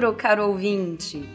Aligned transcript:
Outubro, 0.00 0.14
caro 0.14 0.48
ouvinte! 0.48 1.28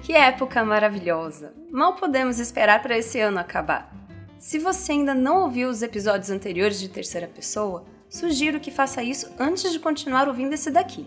Que 0.00 0.14
época 0.14 0.64
maravilhosa! 0.64 1.52
Mal 1.70 1.96
podemos 1.96 2.38
esperar 2.38 2.80
para 2.80 2.96
esse 2.96 3.20
ano 3.20 3.38
acabar. 3.38 3.94
Se 4.38 4.58
você 4.58 4.92
ainda 4.92 5.14
não 5.14 5.42
ouviu 5.42 5.68
os 5.68 5.82
episódios 5.82 6.30
anteriores 6.30 6.80
de 6.80 6.88
terceira 6.88 7.26
pessoa, 7.26 7.84
sugiro 8.08 8.58
que 8.58 8.70
faça 8.70 9.02
isso 9.02 9.30
antes 9.38 9.70
de 9.70 9.78
continuar 9.78 10.28
ouvindo 10.28 10.54
esse 10.54 10.70
daqui. 10.70 11.06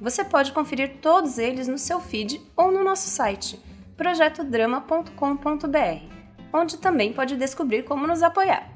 Você 0.00 0.24
pode 0.24 0.52
conferir 0.52 0.96
todos 1.02 1.36
eles 1.36 1.68
no 1.68 1.76
seu 1.76 2.00
feed 2.00 2.40
ou 2.56 2.72
no 2.72 2.82
nosso 2.82 3.10
site, 3.10 3.62
projetodrama.com.br, 3.94 6.02
onde 6.50 6.78
também 6.78 7.12
pode 7.12 7.36
descobrir 7.36 7.82
como 7.82 8.06
nos 8.06 8.22
apoiar. 8.22 8.72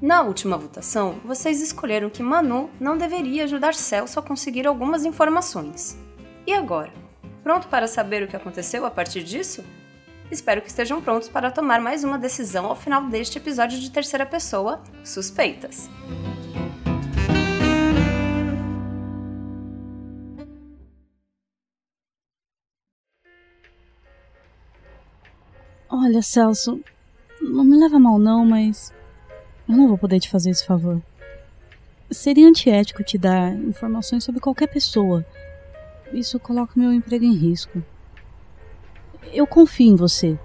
Na 0.00 0.22
última 0.22 0.56
votação, 0.56 1.20
vocês 1.24 1.62
escolheram 1.62 2.10
que 2.10 2.22
Manu 2.22 2.68
não 2.80 2.98
deveria 2.98 3.44
ajudar 3.44 3.74
Celso 3.74 4.18
a 4.18 4.22
conseguir 4.22 4.66
algumas 4.66 5.04
informações. 5.04 5.96
E 6.44 6.52
agora? 6.52 7.01
Pronto 7.42 7.66
para 7.66 7.88
saber 7.88 8.22
o 8.22 8.28
que 8.28 8.36
aconteceu 8.36 8.86
a 8.86 8.90
partir 8.90 9.24
disso? 9.24 9.64
Espero 10.30 10.62
que 10.62 10.68
estejam 10.68 11.02
prontos 11.02 11.28
para 11.28 11.50
tomar 11.50 11.80
mais 11.80 12.04
uma 12.04 12.18
decisão 12.18 12.66
ao 12.66 12.76
final 12.76 13.04
deste 13.08 13.36
episódio 13.36 13.78
de 13.78 13.90
terceira 13.90 14.24
pessoa, 14.24 14.80
Suspeitas. 15.04 15.90
Olha, 25.90 26.22
Celso, 26.22 26.80
não 27.40 27.64
me 27.64 27.76
leva 27.76 27.98
mal 27.98 28.18
não, 28.18 28.46
mas 28.46 28.92
eu 29.68 29.76
não 29.76 29.88
vou 29.88 29.98
poder 29.98 30.20
te 30.20 30.30
fazer 30.30 30.50
esse 30.50 30.64
favor. 30.64 31.02
Seria 32.10 32.48
antiético 32.48 33.02
te 33.02 33.18
dar 33.18 33.52
informações 33.54 34.24
sobre 34.24 34.40
qualquer 34.40 34.68
pessoa. 34.68 35.26
Isso 36.12 36.38
coloca 36.38 36.72
meu 36.76 36.92
emprego 36.92 37.24
em 37.24 37.34
risco. 37.34 37.82
Eu 39.32 39.46
confio 39.46 39.92
em 39.92 39.96
você. 39.96 40.38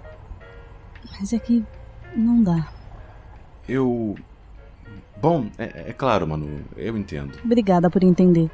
Mas 1.18 1.32
é 1.32 1.38
que 1.38 1.64
não 2.16 2.42
dá. 2.42 2.72
Eu. 3.68 4.16
Bom, 5.20 5.48
é, 5.58 5.90
é 5.90 5.92
claro, 5.92 6.26
Manu, 6.26 6.60
eu 6.76 6.96
entendo. 6.96 7.38
Obrigada 7.44 7.90
por 7.90 8.02
entender. 8.02 8.50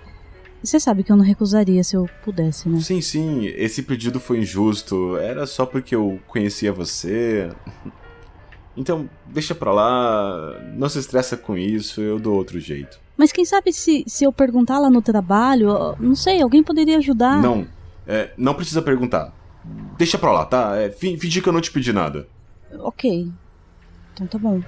Você 0.63 0.81
sabe 0.81 1.05
que 1.05 1.13
eu 1.13 1.17
não 1.17 1.25
recusaria 1.25 1.85
se 1.85 1.95
eu 1.95 2.09
pudesse, 2.25 2.71
né? 2.71 2.81
Sim, 2.81 3.03
sim, 3.03 3.45
esse 3.49 3.83
pedido 3.83 4.19
foi 4.19 4.39
injusto. 4.39 5.19
Era 5.19 5.47
só 5.47 5.67
porque 5.67 5.95
eu 5.95 6.19
conhecia 6.27 6.73
você. 6.73 7.51
Então, 8.75 9.09
deixa 9.27 9.55
pra 9.55 9.73
lá, 9.73 10.59
não 10.75 10.89
se 10.89 10.99
estressa 10.99 11.37
com 11.37 11.57
isso, 11.57 12.01
eu 12.01 12.19
dou 12.19 12.35
outro 12.35 12.59
jeito. 12.59 12.99
Mas 13.17 13.33
quem 13.33 13.45
sabe 13.45 13.73
se, 13.73 14.05
se 14.07 14.25
eu 14.25 14.33
perguntar 14.33 14.79
lá 14.79 14.91
no 14.91 15.01
trabalho, 15.01 15.97
não 16.01 16.15
sei, 16.15 16.43
alguém 16.43 16.63
poderia 16.63 16.99
ajudar. 16.99 17.41
Não, 17.41 17.67
é, 18.07 18.33
não 18.37 18.55
precisa 18.55 18.83
perguntar. 18.83 19.33
Deixa 19.97 20.19
pra 20.19 20.33
lá, 20.33 20.45
tá? 20.45 20.77
É, 20.77 20.91
fingir 20.91 21.43
que 21.43 21.49
eu 21.49 21.53
não 21.53 21.61
te 21.61 21.71
pedi 21.71 21.93
nada. 21.93 22.29
Ok. 22.79 23.31
Então 24.13 24.27
tá 24.27 24.39
bom. 24.39 24.61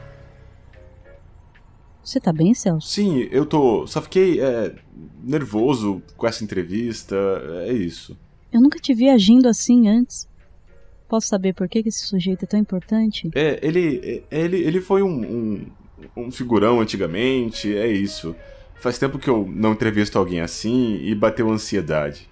Você 2.03 2.21
tá 2.21 2.33
bem, 2.33 2.55
Celso? 2.55 2.89
Sim, 2.89 3.29
eu 3.33 3.45
tô. 3.45 3.85
Só 3.87 4.01
fiquei 4.01 4.41
é, 4.41 4.73
nervoso 5.25 6.01
com 6.17 6.27
essa 6.27 6.45
entrevista. 6.45 7.17
É 7.67 7.73
isso. 7.73 8.17
Eu 8.53 8.61
nunca 8.61 8.79
te 8.79 8.95
vi 8.95 9.09
agindo 9.09 9.49
assim 9.49 9.89
antes. 9.89 10.29
Posso 11.09 11.27
saber 11.27 11.53
por 11.53 11.69
que 11.69 11.81
esse 11.81 12.07
sujeito 12.07 12.45
é 12.45 12.47
tão 12.47 12.61
importante? 12.61 13.29
É, 13.35 13.59
ele. 13.61 14.25
É, 14.31 14.45
ele, 14.45 14.57
ele 14.59 14.81
foi 14.81 15.03
um, 15.03 15.09
um, 15.09 15.67
um 16.17 16.31
figurão 16.31 16.81
antigamente, 16.81 17.77
é 17.77 17.87
isso. 17.87 18.35
Faz 18.77 18.99
tempo 18.99 19.19
que 19.19 19.29
eu 19.29 19.49
não 19.49 19.73
entrevisto 19.73 20.19
alguém 20.19 20.41
assim 20.41 20.97
e 21.03 21.15
bateu 21.15 21.51
ansiedade. 21.51 22.29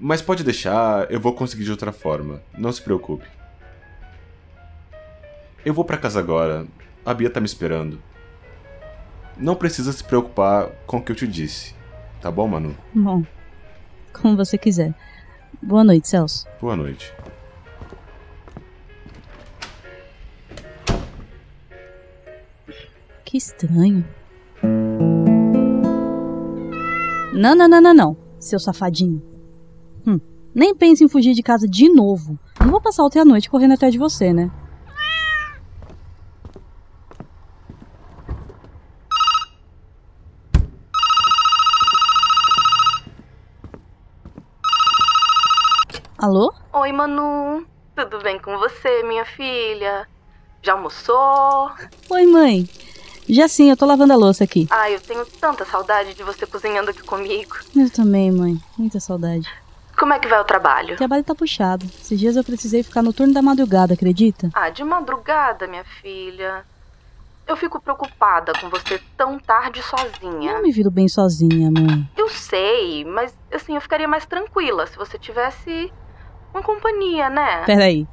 Mas 0.00 0.22
pode 0.22 0.42
deixar, 0.42 1.10
eu 1.10 1.20
vou 1.20 1.32
conseguir 1.32 1.64
de 1.64 1.70
outra 1.70 1.92
forma. 1.92 2.42
Não 2.56 2.72
se 2.72 2.82
preocupe. 2.82 3.26
Eu 5.64 5.74
vou 5.74 5.84
para 5.84 5.96
casa 5.96 6.18
agora. 6.18 6.66
A 7.04 7.14
Bia 7.14 7.30
tá 7.30 7.40
me 7.40 7.46
esperando. 7.46 8.00
Não 9.36 9.54
precisa 9.54 9.92
se 9.92 10.02
preocupar 10.02 10.68
com 10.86 10.98
o 10.98 11.02
que 11.02 11.12
eu 11.12 11.16
te 11.16 11.26
disse. 11.26 11.74
Tá 12.20 12.30
bom, 12.30 12.48
Manu? 12.48 12.76
Bom, 12.94 13.22
como 14.12 14.36
você 14.36 14.56
quiser. 14.56 14.94
Boa 15.62 15.84
noite, 15.84 16.08
Celso. 16.08 16.46
Boa 16.60 16.76
noite. 16.76 17.12
Que 23.36 23.38
estranho. 23.38 24.02
Não, 27.34 27.54
não, 27.54 27.68
não, 27.68 27.82
não, 27.82 27.92
não, 27.92 28.16
seu 28.40 28.58
safadinho. 28.58 29.22
Hum, 30.06 30.18
nem 30.54 30.74
pense 30.74 31.04
em 31.04 31.08
fugir 31.08 31.34
de 31.34 31.42
casa 31.42 31.68
de 31.68 31.86
novo. 31.90 32.38
Não 32.58 32.70
vou 32.70 32.80
passar 32.80 33.02
outra 33.02 33.26
noite 33.26 33.50
correndo 33.50 33.74
atrás 33.74 33.92
de 33.92 33.98
você, 33.98 34.32
né? 34.32 34.50
Alô? 46.16 46.54
Oi, 46.72 46.90
Manu. 46.90 47.66
Tudo 47.94 48.18
bem 48.22 48.38
com 48.38 48.56
você, 48.56 49.02
minha 49.02 49.26
filha? 49.26 50.08
Já 50.62 50.72
almoçou? 50.72 51.70
Oi, 52.08 52.24
mãe. 52.24 52.66
Já 53.28 53.48
sim, 53.48 53.70
eu 53.70 53.76
tô 53.76 53.84
lavando 53.86 54.12
a 54.12 54.16
louça 54.16 54.44
aqui. 54.44 54.66
Ai, 54.70 54.94
eu 54.94 55.00
tenho 55.00 55.26
tanta 55.26 55.64
saudade 55.64 56.14
de 56.14 56.22
você 56.22 56.46
cozinhando 56.46 56.90
aqui 56.90 57.02
comigo. 57.02 57.56
Eu 57.74 57.90
também, 57.90 58.30
mãe. 58.30 58.58
Muita 58.78 59.00
saudade. 59.00 59.48
Como 59.98 60.12
é 60.12 60.18
que 60.18 60.28
vai 60.28 60.40
o 60.40 60.44
trabalho? 60.44 60.94
O 60.94 60.96
trabalho 60.96 61.24
tá 61.24 61.34
puxado. 61.34 61.86
Esses 61.86 62.18
dias 62.18 62.36
eu 62.36 62.44
precisei 62.44 62.82
ficar 62.82 63.02
no 63.02 63.12
turno 63.12 63.32
da 63.32 63.42
madrugada, 63.42 63.94
acredita? 63.94 64.50
Ah, 64.52 64.68
de 64.68 64.84
madrugada, 64.84 65.66
minha 65.66 65.84
filha. 66.02 66.64
Eu 67.46 67.56
fico 67.56 67.80
preocupada 67.80 68.52
com 68.60 68.68
você 68.68 69.00
tão 69.16 69.38
tarde 69.38 69.82
sozinha. 69.82 70.50
Eu 70.50 70.54
não 70.56 70.62
me 70.62 70.72
viro 70.72 70.90
bem 70.90 71.08
sozinha, 71.08 71.70
mãe. 71.70 72.08
Eu 72.16 72.28
sei, 72.28 73.04
mas 73.04 73.36
assim, 73.52 73.74
eu 73.74 73.80
ficaria 73.80 74.06
mais 74.06 74.26
tranquila 74.26 74.86
se 74.86 74.96
você 74.96 75.18
tivesse 75.18 75.90
uma 76.52 76.62
companhia, 76.62 77.30
né? 77.30 77.64
Peraí, 77.64 78.06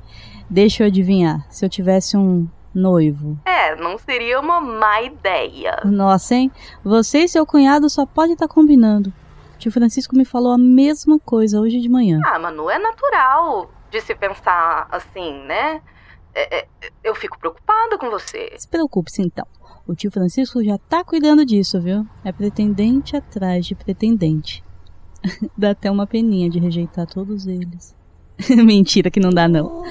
deixa 0.50 0.84
eu 0.84 0.88
adivinhar. 0.88 1.46
Se 1.50 1.66
eu 1.66 1.70
tivesse 1.70 2.16
um 2.16 2.48
noivo. 2.74 3.38
É, 3.46 3.76
não 3.76 3.98
seria 3.98 4.40
uma 4.40 4.60
má 4.60 5.02
ideia. 5.02 5.82
Nossa, 5.86 6.36
hein? 6.36 6.52
Você 6.84 7.20
e 7.20 7.28
seu 7.28 7.46
cunhado 7.46 7.90
só 7.90 8.06
podem 8.06 8.34
estar 8.34 8.48
tá 8.48 8.54
combinando. 8.54 9.14
Tio 9.58 9.72
Francisco 9.72 10.16
me 10.16 10.26
falou 10.26 10.52
a 10.52 10.58
mesma 10.58 11.18
coisa 11.20 11.60
hoje 11.60 11.80
de 11.80 11.88
manhã. 11.88 12.20
Ah, 12.26 12.38
Manu, 12.38 12.70
é 12.70 12.78
natural 12.78 13.72
de 13.90 14.02
se 14.02 14.14
pensar 14.16 14.88
assim, 14.92 15.34
né? 15.46 15.82
É, 16.36 16.60
é, 16.60 16.68
eu 17.04 17.14
fico 17.14 17.38
preocupada 17.40 17.98
com 17.98 18.10
você. 18.10 18.54
Se 18.58 18.68
preocupe-se 18.68 19.22
então. 19.22 19.46
O 19.88 19.94
tio 19.94 20.12
Francisco 20.12 20.64
já 20.64 20.78
tá 20.78 21.04
cuidando 21.04 21.46
disso, 21.46 21.80
viu? 21.80 22.06
É 22.24 22.32
pretendente 22.32 23.16
atrás 23.16 23.66
de 23.66 23.76
pretendente. 23.76 24.64
dá 25.58 25.72
até 25.72 25.90
uma 25.92 26.08
peninha 26.08 26.50
de 26.50 26.60
rejeitar 26.60 27.06
todos 27.06 27.46
eles. 27.48 27.96
Mentira 28.50 29.12
que 29.12 29.20
não 29.20 29.30
dá, 29.30 29.48
não. 29.48 29.84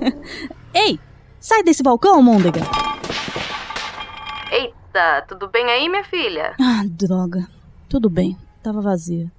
Ei! 0.72 0.98
Sai 1.44 1.62
desse 1.62 1.82
balcão, 1.82 2.22
Môndega! 2.22 2.62
Eita, 4.50 5.26
tudo 5.28 5.46
bem 5.46 5.66
aí, 5.66 5.90
minha 5.90 6.02
filha? 6.02 6.56
Ah, 6.58 6.84
droga. 6.88 7.46
Tudo 7.86 8.08
bem. 8.08 8.34
Tava 8.62 8.80
vazia. 8.80 9.30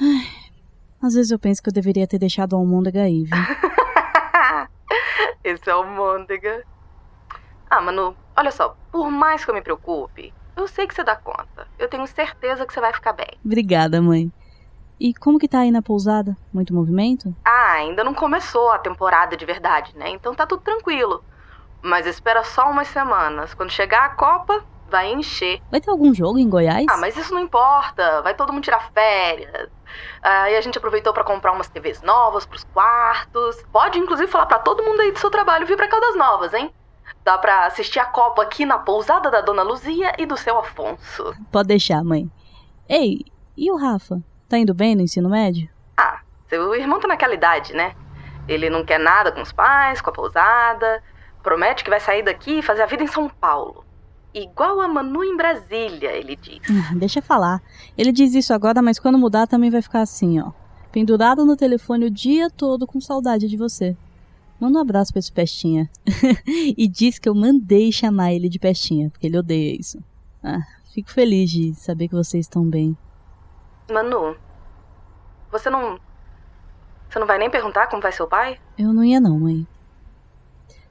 Ai, 0.00 0.26
às 1.00 1.14
vezes 1.14 1.30
eu 1.30 1.38
penso 1.38 1.62
que 1.62 1.68
eu 1.68 1.72
deveria 1.72 2.08
ter 2.08 2.18
deixado 2.18 2.54
o 2.54 2.56
Almôndega 2.56 3.02
aí, 3.02 3.22
viu? 3.22 3.38
Esse 5.44 5.70
é 5.70 5.76
o 5.76 5.84
Môndega. 5.84 6.64
Ah, 7.70 7.80
Manu, 7.80 8.16
olha 8.36 8.50
só, 8.50 8.76
por 8.90 9.08
mais 9.08 9.44
que 9.44 9.50
eu 9.52 9.54
me 9.54 9.62
preocupe, 9.62 10.34
eu 10.56 10.66
sei 10.66 10.88
que 10.88 10.94
você 10.94 11.04
dá 11.04 11.14
conta. 11.14 11.68
Eu 11.78 11.88
tenho 11.88 12.04
certeza 12.08 12.66
que 12.66 12.74
você 12.74 12.80
vai 12.80 12.92
ficar 12.92 13.12
bem. 13.12 13.30
Obrigada, 13.44 14.02
mãe. 14.02 14.32
E 14.98 15.12
como 15.14 15.38
que 15.38 15.48
tá 15.48 15.60
aí 15.60 15.70
na 15.70 15.82
pousada? 15.82 16.36
Muito 16.52 16.74
movimento? 16.74 17.34
Ah, 17.44 17.72
ainda 17.72 18.02
não 18.02 18.14
começou 18.14 18.70
a 18.70 18.78
temporada 18.78 19.36
de 19.36 19.44
verdade, 19.44 19.96
né? 19.96 20.08
Então 20.10 20.34
tá 20.34 20.46
tudo 20.46 20.62
tranquilo. 20.62 21.22
Mas 21.82 22.06
espera 22.06 22.42
só 22.42 22.70
umas 22.70 22.88
semanas. 22.88 23.52
Quando 23.52 23.70
chegar 23.70 24.04
a 24.06 24.08
Copa, 24.10 24.64
vai 24.88 25.12
encher. 25.12 25.60
Vai 25.70 25.80
ter 25.80 25.90
algum 25.90 26.14
jogo 26.14 26.38
em 26.38 26.48
Goiás? 26.48 26.86
Ah, 26.88 26.96
mas 26.96 27.16
isso 27.16 27.34
não 27.34 27.40
importa. 27.40 28.22
Vai 28.22 28.34
todo 28.34 28.52
mundo 28.52 28.64
tirar 28.64 28.90
férias. 28.92 29.68
Aí 30.22 30.56
a 30.56 30.60
gente 30.60 30.78
aproveitou 30.78 31.12
para 31.12 31.24
comprar 31.24 31.52
umas 31.52 31.68
TVs 31.68 32.00
novas 32.02 32.46
pros 32.46 32.64
quartos. 32.64 33.62
Pode 33.70 33.98
inclusive 33.98 34.30
falar 34.30 34.46
para 34.46 34.58
todo 34.60 34.82
mundo 34.82 35.00
aí 35.00 35.12
do 35.12 35.18
seu 35.18 35.30
trabalho 35.30 35.66
vir 35.66 35.76
para 35.76 35.88
Caldas 35.88 36.16
Novas, 36.16 36.54
hein? 36.54 36.72
Dá 37.22 37.36
pra 37.36 37.66
assistir 37.66 37.98
a 37.98 38.04
Copa 38.06 38.42
aqui 38.42 38.64
na 38.64 38.78
pousada 38.78 39.30
da 39.30 39.40
Dona 39.40 39.62
Luzia 39.62 40.12
e 40.18 40.24
do 40.24 40.36
seu 40.36 40.58
Afonso. 40.58 41.34
Pode 41.52 41.68
deixar, 41.68 42.02
mãe. 42.02 42.30
Ei, 42.88 43.24
e 43.56 43.70
o 43.70 43.76
Rafa? 43.76 44.20
Tá 44.48 44.58
indo 44.58 44.74
bem 44.74 44.94
no 44.94 45.02
ensino 45.02 45.28
médio? 45.28 45.68
Ah, 45.96 46.20
seu 46.48 46.74
irmão 46.74 47.00
tá 47.00 47.08
naquela 47.08 47.34
idade, 47.34 47.72
né? 47.72 47.94
Ele 48.48 48.70
não 48.70 48.84
quer 48.84 48.98
nada 48.98 49.32
com 49.32 49.42
os 49.42 49.52
pais, 49.52 50.00
com 50.00 50.10
a 50.10 50.12
pousada. 50.12 51.02
Promete 51.42 51.82
que 51.82 51.90
vai 51.90 52.00
sair 52.00 52.22
daqui 52.22 52.58
e 52.58 52.62
fazer 52.62 52.82
a 52.82 52.86
vida 52.86 53.02
em 53.02 53.08
São 53.08 53.28
Paulo. 53.28 53.84
Igual 54.32 54.80
a 54.80 54.88
Manu 54.88 55.24
em 55.24 55.36
Brasília, 55.36 56.12
ele 56.12 56.36
diz. 56.36 56.60
Ah, 56.70 56.94
deixa 56.94 57.22
falar. 57.22 57.62
Ele 57.96 58.12
diz 58.12 58.34
isso 58.34 58.52
agora, 58.52 58.82
mas 58.82 58.98
quando 58.98 59.18
mudar 59.18 59.46
também 59.46 59.70
vai 59.70 59.80
ficar 59.80 60.02
assim, 60.02 60.38
ó. 60.40 60.52
pendurado 60.92 61.44
no 61.44 61.56
telefone 61.56 62.04
o 62.04 62.10
dia 62.10 62.50
todo 62.50 62.86
com 62.86 63.00
saudade 63.00 63.48
de 63.48 63.56
você. 63.56 63.96
Manda 64.60 64.78
um 64.78 64.82
abraço 64.82 65.12
pra 65.12 65.20
esse 65.20 65.32
pestinha. 65.32 65.88
e 66.46 66.86
diz 66.86 67.18
que 67.18 67.28
eu 67.28 67.34
mandei 67.34 67.90
chamar 67.90 68.32
ele 68.32 68.48
de 68.48 68.58
pestinha, 68.58 69.10
porque 69.10 69.26
ele 69.26 69.38
odeia 69.38 69.76
isso. 69.78 69.98
Ah, 70.42 70.60
fico 70.92 71.10
feliz 71.10 71.50
de 71.50 71.74
saber 71.74 72.08
que 72.08 72.14
vocês 72.14 72.44
estão 72.44 72.64
bem. 72.64 72.96
Manu, 73.90 74.36
você 75.50 75.70
não. 75.70 75.98
Você 77.08 77.18
não 77.18 77.26
vai 77.26 77.38
nem 77.38 77.50
perguntar 77.50 77.86
como 77.86 78.02
vai 78.02 78.12
seu 78.12 78.26
pai? 78.26 78.58
Eu 78.76 78.92
não 78.92 79.04
ia 79.04 79.20
não, 79.20 79.38
mãe. 79.38 79.66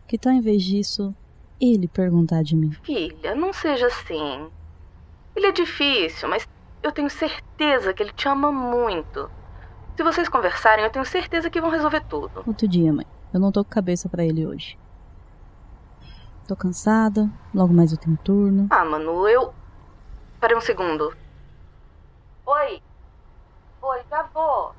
Que 0.08 0.18
tal, 0.18 0.32
em 0.32 0.42
vez 0.42 0.64
disso, 0.64 1.14
ele 1.60 1.88
perguntar 1.88 2.42
de 2.44 2.56
mim? 2.56 2.72
Filha, 2.84 3.36
não 3.36 3.52
seja 3.52 3.88
assim. 3.88 4.50
Ele 5.36 5.48
é 5.48 5.52
difícil, 5.52 6.30
mas 6.30 6.48
eu 6.82 6.92
tenho 6.92 7.10
certeza 7.10 7.94
que 7.94 8.02
ele 8.02 8.14
te 8.14 8.28
ama 8.28 8.52
muito. 8.52 9.30
Se 9.98 10.04
vocês 10.04 10.30
conversarem, 10.30 10.86
eu 10.86 10.92
tenho 10.92 11.06
certeza 11.06 11.50
que 11.50 11.60
vão 11.60 11.70
resolver 11.70 12.02
tudo. 12.06 12.44
Outro 12.46 12.68
dia, 12.68 12.94
mãe. 12.94 13.06
Eu 13.34 13.40
não 13.40 13.52
tô 13.52 13.64
com 13.64 13.70
cabeça 13.70 14.08
para 14.08 14.24
ele 14.24 14.46
hoje. 14.46 14.78
Tô 16.48 16.56
cansada, 16.56 17.30
logo 17.54 17.74
mais 17.74 17.92
eu 17.92 17.98
tenho 17.98 18.18
turno. 18.18 18.68
Ah, 18.70 18.86
Manu, 18.86 19.28
eu. 19.28 19.54
Peraí 20.40 20.56
um 20.56 20.62
segundo. 20.62 21.14
Oi. 22.46 22.82
Oi, 23.82 24.00
já 24.10 24.24
vou. 24.34 24.74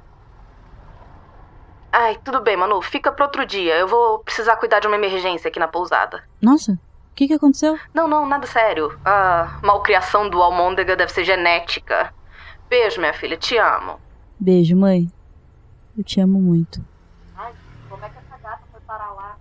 Ai, 1.92 2.18
tudo 2.24 2.40
bem, 2.40 2.56
Manu. 2.56 2.80
Fica 2.82 3.10
pro 3.10 3.24
outro 3.24 3.46
dia. 3.46 3.76
Eu 3.76 3.88
vou 3.88 4.18
precisar 4.20 4.56
cuidar 4.56 4.80
de 4.80 4.86
uma 4.86 4.96
emergência 4.96 5.48
aqui 5.48 5.58
na 5.58 5.66
pousada. 5.68 6.22
Nossa, 6.40 6.72
o 6.72 7.14
que, 7.14 7.26
que 7.26 7.34
aconteceu? 7.34 7.78
Não, 7.94 8.06
não, 8.06 8.26
nada 8.26 8.46
sério. 8.46 8.98
A 9.04 9.58
malcriação 9.62 10.28
do 10.28 10.42
almôndega 10.42 10.94
deve 10.94 11.12
ser 11.12 11.24
genética. 11.24 12.12
Beijo, 12.68 13.00
minha 13.00 13.14
filha. 13.14 13.36
Te 13.36 13.56
amo. 13.56 13.98
Beijo, 14.38 14.76
mãe. 14.76 15.10
Eu 15.96 16.04
te 16.04 16.20
amo 16.20 16.38
muito. 16.38 16.84
Ai, 17.36 17.52
como 17.88 18.04
é 18.04 18.08
que 18.08 18.18
essa 18.18 18.38
gata 18.42 18.62
foi 18.70 18.80
parar 18.82 19.12
lá? 19.12 19.36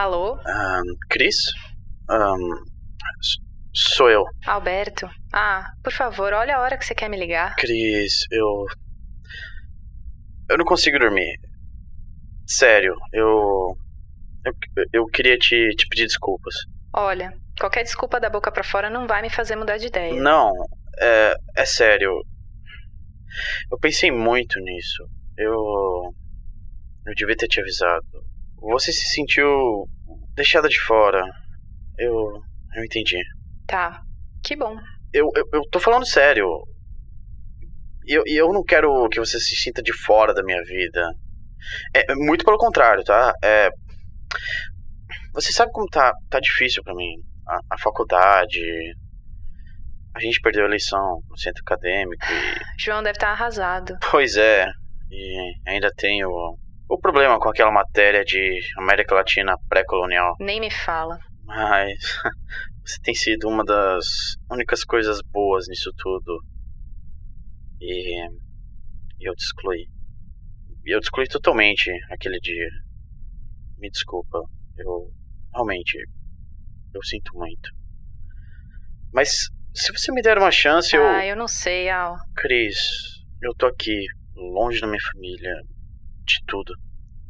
Alô? 0.00 0.32
Um, 0.36 0.96
Cris? 1.10 1.36
Um, 2.08 2.54
sou 3.74 4.08
eu. 4.10 4.24
Alberto? 4.46 5.06
Ah, 5.30 5.66
por 5.84 5.92
favor, 5.92 6.32
olha 6.32 6.56
a 6.56 6.62
hora 6.62 6.78
que 6.78 6.86
você 6.86 6.94
quer 6.94 7.10
me 7.10 7.18
ligar. 7.18 7.54
Cris, 7.56 8.24
eu. 8.30 8.64
Eu 10.48 10.56
não 10.56 10.64
consigo 10.64 10.98
dormir. 10.98 11.38
Sério, 12.46 12.96
eu. 13.12 13.76
Eu, 14.42 14.54
eu 14.90 15.06
queria 15.08 15.36
te, 15.36 15.68
te 15.76 15.86
pedir 15.90 16.06
desculpas. 16.06 16.54
Olha, 16.94 17.34
qualquer 17.60 17.82
desculpa 17.82 18.18
da 18.18 18.30
boca 18.30 18.50
para 18.50 18.64
fora 18.64 18.88
não 18.88 19.06
vai 19.06 19.20
me 19.20 19.28
fazer 19.28 19.54
mudar 19.54 19.76
de 19.76 19.88
ideia. 19.88 20.14
Não, 20.14 20.50
é, 20.98 21.34
é 21.58 21.64
sério. 21.66 22.10
Eu 23.70 23.78
pensei 23.78 24.10
muito 24.10 24.58
nisso. 24.60 25.06
Eu. 25.36 25.54
Eu 27.06 27.14
devia 27.14 27.36
ter 27.36 27.48
te 27.48 27.60
avisado. 27.60 28.29
Você 28.60 28.92
se 28.92 29.06
sentiu 29.14 29.86
deixada 30.34 30.68
de 30.68 30.80
fora. 30.80 31.22
Eu. 31.98 32.14
Eu 32.74 32.84
entendi. 32.84 33.16
Tá, 33.66 34.00
que 34.44 34.54
bom. 34.54 34.76
Eu, 35.12 35.28
eu, 35.34 35.44
eu 35.52 35.62
tô 35.70 35.80
falando 35.80 36.06
sério. 36.06 36.46
E 38.06 38.12
eu, 38.12 38.22
eu 38.26 38.52
não 38.52 38.62
quero 38.62 39.08
que 39.08 39.18
você 39.18 39.38
se 39.40 39.56
sinta 39.56 39.82
de 39.82 39.92
fora 39.92 40.32
da 40.32 40.42
minha 40.42 40.62
vida. 40.62 41.12
É, 41.94 42.14
muito 42.14 42.44
pelo 42.44 42.58
contrário, 42.58 43.04
tá? 43.04 43.32
É, 43.42 43.70
você 45.32 45.52
sabe 45.52 45.72
como 45.72 45.86
tá, 45.88 46.12
tá 46.28 46.40
difícil 46.40 46.82
para 46.82 46.94
mim. 46.94 47.14
A, 47.46 47.74
a, 47.74 47.78
faculdade. 47.78 48.60
A 50.14 50.20
gente 50.20 50.40
perdeu 50.40 50.64
a 50.64 50.68
eleição 50.68 51.20
no 51.28 51.38
centro 51.38 51.62
acadêmico 51.62 52.24
e. 52.24 52.82
João 52.82 53.02
deve 53.02 53.16
estar 53.16 53.28
tá 53.28 53.32
arrasado. 53.32 53.96
Pois 54.10 54.36
é. 54.36 54.66
E 55.10 55.52
ainda 55.66 55.90
tem 55.96 56.24
o, 56.94 56.98
problema 56.98 57.38
com 57.38 57.48
aquela 57.48 57.70
matéria 57.70 58.24
de 58.24 58.60
América 58.78 59.14
Latina 59.14 59.56
pré-colonial. 59.68 60.34
Nem 60.40 60.60
me 60.60 60.70
fala. 60.70 61.18
Mas 61.44 61.94
você 62.84 63.00
tem 63.02 63.14
sido 63.14 63.48
uma 63.48 63.64
das 63.64 64.04
únicas 64.50 64.84
coisas 64.84 65.20
boas 65.30 65.66
nisso 65.68 65.92
tudo. 65.96 66.42
E 67.80 68.28
eu 69.20 69.34
te 69.34 69.44
excluí. 69.44 69.86
Eu 70.84 71.00
te 71.00 71.04
excluí 71.04 71.26
totalmente 71.28 71.90
aquele 72.10 72.38
dia. 72.40 72.68
Me 73.78 73.90
desculpa. 73.90 74.38
Eu 74.76 75.10
realmente 75.52 75.98
eu 76.94 77.02
sinto 77.04 77.34
muito. 77.34 77.70
Mas 79.12 79.48
se 79.74 79.92
você 79.92 80.12
me 80.12 80.22
der 80.22 80.38
uma 80.38 80.50
chance, 80.50 80.94
eu 80.94 81.04
Ah, 81.04 81.24
eu 81.24 81.36
não 81.36 81.48
sei, 81.48 81.88
Al. 81.88 82.16
Cris, 82.36 82.76
eu 83.42 83.54
tô 83.54 83.66
aqui, 83.66 84.04
longe 84.34 84.80
da 84.80 84.86
minha 84.86 85.02
família, 85.12 85.54
de 86.38 86.44
tudo. 86.46 86.74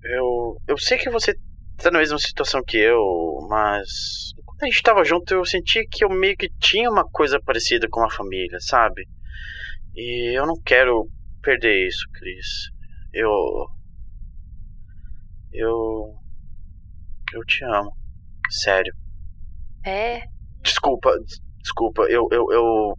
Eu 0.03 0.57
eu 0.69 0.79
sei 0.79 0.99
que 0.99 1.11
você 1.11 1.35
tá 1.77 1.91
na 1.91 1.99
mesma 1.99 2.19
situação 2.19 2.63
que 2.67 2.77
eu, 2.77 2.99
mas 3.49 4.33
quando 4.45 4.65
a 4.65 4.67
gente 4.67 4.83
tava 4.83 5.05
junto, 5.05 5.33
eu 5.33 5.45
senti 5.45 5.87
que 5.87 6.05
eu 6.05 6.11
meio 6.11 6.37
que 6.37 6.49
tinha 6.59 6.91
uma 6.91 7.05
coisa 7.05 7.41
parecida 7.41 7.87
com 7.91 8.05
a 8.05 8.11
família, 8.11 8.59
sabe? 8.61 9.07
E 9.95 10.39
eu 10.39 10.47
não 10.47 10.55
quero 10.65 11.09
perder 11.43 11.87
isso, 11.87 12.05
Cris. 12.13 12.47
Eu 13.13 13.31
eu 15.53 16.15
eu 17.33 17.45
te 17.45 17.65
amo. 17.65 17.93
Sério. 18.51 18.93
É? 19.85 20.23
Desculpa, 20.63 21.13
desculpa, 21.63 22.03
eu. 22.03 22.29
Eu, 22.31 22.47
eu, 22.53 22.95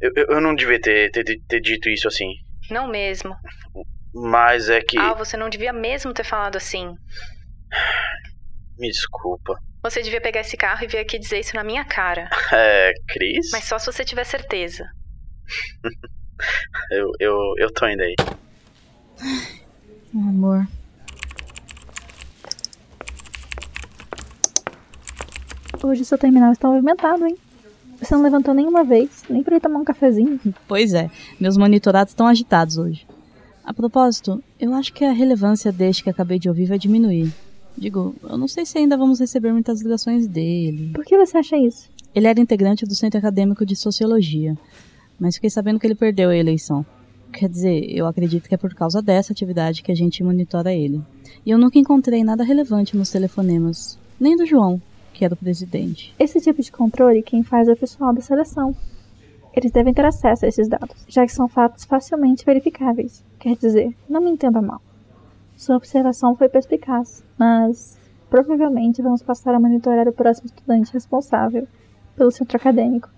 eu, 0.00 0.24
eu 0.28 0.40
não 0.40 0.54
devia 0.54 0.80
ter, 0.80 1.10
ter, 1.10 1.24
ter 1.24 1.60
dito 1.60 1.88
isso 1.88 2.08
assim. 2.08 2.28
Não 2.70 2.88
mesmo. 2.88 3.34
Mas 4.16 4.70
é 4.70 4.80
que. 4.80 4.98
Ah, 4.98 5.12
você 5.12 5.36
não 5.36 5.50
devia 5.50 5.74
mesmo 5.74 6.14
ter 6.14 6.24
falado 6.24 6.56
assim. 6.56 6.94
Me 8.78 8.88
desculpa. 8.88 9.54
Você 9.82 10.02
devia 10.02 10.20
pegar 10.22 10.40
esse 10.40 10.56
carro 10.56 10.84
e 10.84 10.86
vir 10.86 10.98
aqui 10.98 11.18
dizer 11.18 11.38
isso 11.40 11.54
na 11.54 11.62
minha 11.62 11.84
cara. 11.84 12.28
É, 12.52 12.92
Cris? 13.08 13.50
Mas 13.52 13.64
só 13.64 13.78
se 13.78 13.86
você 13.86 14.04
tiver 14.04 14.24
certeza. 14.24 14.88
eu, 16.90 17.10
eu, 17.20 17.54
eu 17.58 17.72
tô 17.72 17.86
indo 17.86 18.02
aí. 18.02 18.14
Amor. 20.14 20.66
Hoje 25.82 26.04
seu 26.04 26.16
terminal 26.16 26.52
está 26.52 26.68
movimentado, 26.68 27.26
hein? 27.26 27.36
Você 27.98 28.14
não 28.14 28.22
levantou 28.22 28.54
nenhuma 28.54 28.82
vez, 28.82 29.24
nem 29.28 29.42
para 29.42 29.56
ir 29.56 29.60
tomar 29.60 29.78
um 29.78 29.84
cafezinho. 29.84 30.40
Pois 30.66 30.94
é, 30.94 31.10
meus 31.38 31.56
monitorados 31.56 32.12
estão 32.12 32.26
agitados 32.26 32.78
hoje. 32.78 33.06
A 33.66 33.74
propósito, 33.74 34.40
eu 34.60 34.72
acho 34.74 34.92
que 34.92 35.04
a 35.04 35.10
relevância 35.10 35.72
deste 35.72 36.04
que 36.04 36.08
acabei 36.08 36.38
de 36.38 36.48
ouvir 36.48 36.66
vai 36.66 36.78
diminuir. 36.78 37.34
Digo, 37.76 38.14
eu 38.22 38.38
não 38.38 38.46
sei 38.46 38.64
se 38.64 38.78
ainda 38.78 38.96
vamos 38.96 39.18
receber 39.18 39.52
muitas 39.52 39.82
ligações 39.82 40.28
dele. 40.28 40.92
Por 40.94 41.04
que 41.04 41.18
você 41.18 41.36
acha 41.36 41.56
isso? 41.58 41.90
Ele 42.14 42.28
era 42.28 42.38
integrante 42.38 42.86
do 42.86 42.94
Centro 42.94 43.18
Acadêmico 43.18 43.66
de 43.66 43.74
Sociologia, 43.74 44.56
mas 45.18 45.34
fiquei 45.34 45.50
sabendo 45.50 45.80
que 45.80 45.86
ele 45.86 45.96
perdeu 45.96 46.30
a 46.30 46.36
eleição. 46.36 46.86
Quer 47.32 47.48
dizer, 47.48 47.90
eu 47.90 48.06
acredito 48.06 48.48
que 48.48 48.54
é 48.54 48.58
por 48.58 48.72
causa 48.72 49.02
dessa 49.02 49.32
atividade 49.32 49.82
que 49.82 49.90
a 49.90 49.96
gente 49.96 50.22
monitora 50.22 50.72
ele. 50.72 51.02
E 51.44 51.50
eu 51.50 51.58
nunca 51.58 51.76
encontrei 51.76 52.22
nada 52.22 52.44
relevante 52.44 52.96
nos 52.96 53.10
telefonemas, 53.10 53.98
nem 54.18 54.36
do 54.36 54.46
João, 54.46 54.80
que 55.12 55.24
era 55.24 55.34
o 55.34 55.36
presidente. 55.36 56.14
Esse 56.20 56.40
tipo 56.40 56.62
de 56.62 56.70
controle 56.70 57.20
quem 57.20 57.42
faz 57.42 57.66
é 57.66 57.72
o 57.72 57.76
pessoal 57.76 58.14
da 58.14 58.20
seleção. 58.20 58.76
Eles 59.56 59.72
devem 59.72 59.94
ter 59.94 60.04
acesso 60.04 60.44
a 60.44 60.48
esses 60.48 60.68
dados, 60.68 61.06
já 61.08 61.24
que 61.24 61.32
são 61.32 61.48
fatos 61.48 61.86
facilmente 61.86 62.44
verificáveis. 62.44 63.24
Quer 63.38 63.56
dizer, 63.56 63.96
não 64.06 64.20
me 64.20 64.30
entenda 64.30 64.60
mal. 64.60 64.82
Sua 65.56 65.76
observação 65.76 66.36
foi 66.36 66.50
perspicaz, 66.50 67.24
mas 67.38 67.98
provavelmente 68.28 69.00
vamos 69.00 69.22
passar 69.22 69.54
a 69.54 69.60
monitorar 69.60 70.06
o 70.06 70.12
próximo 70.12 70.46
estudante 70.46 70.92
responsável 70.92 71.66
pelo 72.14 72.30
centro 72.30 72.58
acadêmico. 72.58 73.08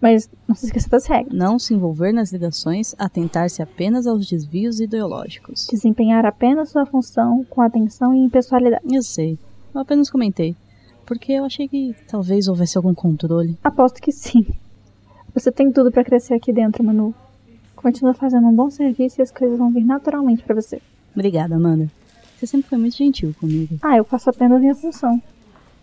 Mas 0.00 0.28
não 0.48 0.56
se 0.56 0.66
esqueça 0.66 0.90
das 0.90 1.06
regras. 1.06 1.32
Não 1.32 1.60
se 1.60 1.72
envolver 1.72 2.12
nas 2.12 2.32
ligações, 2.32 2.92
atentar-se 2.98 3.62
apenas 3.62 4.04
aos 4.04 4.28
desvios 4.28 4.80
ideológicos. 4.80 5.68
Desempenhar 5.70 6.26
apenas 6.26 6.70
sua 6.70 6.84
função 6.84 7.44
com 7.48 7.62
atenção 7.62 8.12
e 8.12 8.18
impessoalidade. 8.18 8.82
Eu 8.92 9.02
sei, 9.02 9.38
eu 9.72 9.80
apenas 9.80 10.10
comentei 10.10 10.56
porque 11.06 11.32
eu 11.32 11.44
achei 11.44 11.68
que 11.68 11.94
talvez 12.08 12.48
houvesse 12.48 12.76
algum 12.76 12.94
controle. 12.94 13.58
Aposto 13.62 14.00
que 14.00 14.10
sim. 14.10 14.46
Você 15.34 15.50
tem 15.50 15.72
tudo 15.72 15.90
para 15.90 16.04
crescer 16.04 16.34
aqui 16.34 16.52
dentro, 16.52 16.84
Manu. 16.84 17.14
Continua 17.74 18.12
fazendo 18.14 18.46
um 18.46 18.54
bom 18.54 18.68
serviço 18.70 19.20
e 19.20 19.22
as 19.22 19.30
coisas 19.30 19.58
vão 19.58 19.70
vir 19.70 19.84
naturalmente 19.84 20.42
para 20.42 20.54
você. 20.54 20.80
Obrigada, 21.14 21.56
Amanda. 21.56 21.90
Você 22.36 22.46
sempre 22.46 22.68
foi 22.68 22.78
muito 22.78 22.96
gentil 22.96 23.34
comigo. 23.40 23.78
Ah, 23.82 23.96
eu 23.96 24.04
faço 24.04 24.28
apenas 24.28 24.60
minha 24.60 24.74
função. 24.74 25.20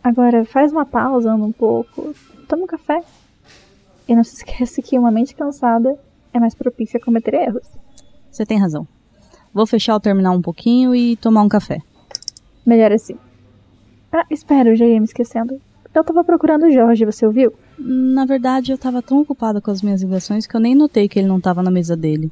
Agora, 0.03 0.45
faz 0.45 0.71
uma 0.71 0.85
pausa, 0.85 1.31
anda 1.31 1.45
um 1.45 1.51
pouco, 1.51 2.13
toma 2.47 2.63
um 2.63 2.67
café. 2.67 3.01
E 4.07 4.15
não 4.15 4.23
se 4.23 4.35
esquece 4.37 4.81
que 4.81 4.97
uma 4.97 5.11
mente 5.11 5.35
cansada 5.35 5.97
é 6.33 6.39
mais 6.39 6.53
propícia 6.53 6.97
a 6.97 7.03
cometer 7.03 7.33
erros. 7.33 7.67
Você 8.31 8.45
tem 8.45 8.59
razão. 8.59 8.87
Vou 9.53 9.65
fechar 9.65 9.95
o 9.95 9.99
terminal 9.99 10.35
um 10.35 10.41
pouquinho 10.41 10.93
e 10.93 11.15
tomar 11.15 11.41
um 11.41 11.49
café. 11.49 11.79
Melhor 12.65 12.91
assim. 12.91 13.17
Ah, 14.11 14.25
espera, 14.29 14.69
eu 14.69 14.75
já 14.75 14.85
ia 14.85 14.99
me 14.99 15.05
esquecendo. 15.05 15.59
Eu 15.93 16.03
tava 16.03 16.23
procurando 16.23 16.65
o 16.65 16.71
Jorge, 16.71 17.03
você 17.03 17.25
ouviu? 17.25 17.53
Na 17.79 18.25
verdade, 18.25 18.71
eu 18.71 18.77
tava 18.77 19.01
tão 19.01 19.21
ocupada 19.21 19.61
com 19.61 19.71
as 19.71 19.81
minhas 19.81 20.01
ligações 20.01 20.45
que 20.45 20.53
eu 20.55 20.59
nem 20.59 20.75
notei 20.75 21.07
que 21.07 21.17
ele 21.17 21.27
não 21.27 21.39
tava 21.39 21.63
na 21.63 21.71
mesa 21.71 21.95
dele. 21.95 22.29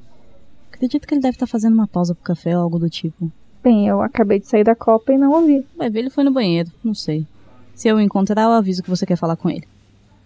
Acredito 0.71 1.07
que 1.07 1.13
ele 1.13 1.21
deve 1.21 1.35
estar 1.35 1.47
fazendo 1.47 1.73
uma 1.73 1.87
pausa 1.87 2.13
pro 2.13 2.23
café 2.23 2.57
ou 2.57 2.63
algo 2.63 2.77
do 2.77 2.89
tipo. 2.89 3.31
Bem, 3.63 3.87
eu 3.87 4.01
acabei 4.01 4.39
de 4.39 4.47
sair 4.47 4.63
da 4.63 4.75
Copa 4.75 5.13
e 5.13 5.17
não 5.17 5.31
ouvi. 5.31 5.65
Vai 5.75 5.89
ver, 5.89 5.99
ele 5.99 6.09
foi 6.09 6.23
no 6.23 6.31
banheiro, 6.31 6.69
não 6.83 6.93
sei. 6.93 7.25
Se 7.73 7.87
eu 7.87 7.99
encontrar, 7.99 8.43
eu 8.43 8.51
aviso 8.51 8.83
que 8.83 8.89
você 8.89 9.05
quer 9.05 9.15
falar 9.15 9.35
com 9.37 9.49
ele. 9.49 9.67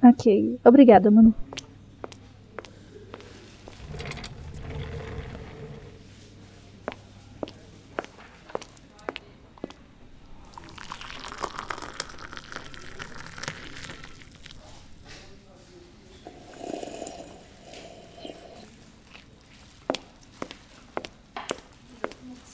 Ok, 0.04 0.60
obrigada, 0.66 1.12
Manu. 1.12 1.34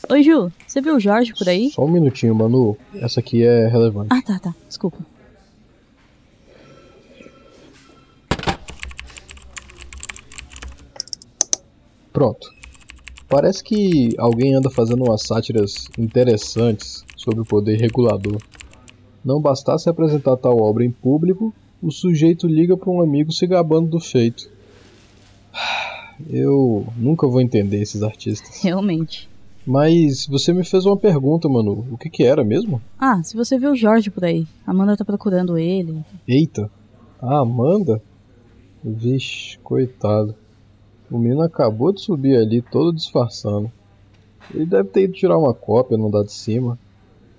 Oi, 0.10 0.24
Ju, 0.24 0.50
você 0.66 0.80
viu 0.80 0.96
o 0.96 1.00
Jorge 1.02 1.34
por 1.34 1.50
aí? 1.50 1.70
Só 1.70 1.84
um 1.84 1.92
minutinho, 1.92 2.34
Manu. 2.34 2.78
Essa 2.96 3.20
aqui 3.20 3.44
é 3.44 3.68
relevante. 3.68 4.08
Ah, 4.10 4.22
tá, 4.22 4.40
tá. 4.40 4.56
Desculpa. 4.66 5.00
Pronto. 12.14 12.50
Parece 13.28 13.62
que 13.62 14.16
alguém 14.18 14.56
anda 14.56 14.70
fazendo 14.70 15.04
umas 15.04 15.24
sátiras 15.24 15.90
interessantes 15.98 17.04
sobre 17.18 17.42
o 17.42 17.46
poder 17.46 17.78
regulador. 17.78 18.38
Não 19.26 19.42
bastasse 19.42 19.90
apresentar 19.90 20.38
tal 20.38 20.58
obra 20.58 20.86
em 20.86 20.92
público, 20.92 21.54
o 21.82 21.92
sujeito 21.92 22.48
liga 22.48 22.78
para 22.78 22.90
um 22.90 23.02
amigo 23.02 23.34
se 23.34 23.46
gabando 23.46 23.90
do 23.90 24.00
feito. 24.00 24.50
Eu 26.30 26.88
nunca 26.96 27.28
vou 27.28 27.42
entender 27.42 27.82
esses 27.82 28.02
artistas. 28.02 28.64
Realmente. 28.64 29.28
Mas 29.68 30.26
você 30.26 30.54
me 30.54 30.64
fez 30.64 30.86
uma 30.86 30.96
pergunta, 30.96 31.50
Manu. 31.50 31.86
O 31.92 31.98
que 31.98 32.10
que 32.10 32.24
era 32.24 32.42
mesmo? 32.42 32.82
Ah, 32.98 33.22
se 33.22 33.36
você 33.36 33.60
viu 33.60 33.72
o 33.72 33.76
Jorge 33.76 34.10
por 34.10 34.24
aí. 34.24 34.48
A 34.66 34.72
Amanda 34.72 34.96
tá 34.96 35.04
procurando 35.04 35.58
ele. 35.58 36.06
Eita. 36.26 36.72
A 37.22 37.40
Amanda? 37.40 38.02
Vixe, 38.82 39.60
coitado. 39.60 40.34
O 41.12 41.20
menino 41.20 41.42
acabou 41.42 41.92
de 41.92 42.00
subir 42.00 42.38
ali 42.38 42.62
todo 42.62 42.96
disfarçando. 42.96 43.70
Ele 44.54 44.66
deve 44.66 44.88
ter 44.88 45.04
ido 45.04 45.14
tirar 45.14 45.38
uma 45.38 45.54
cópia 45.54 45.98
no 45.98 46.08
andar 46.08 46.24
de 46.24 46.32
cima. 46.32 46.80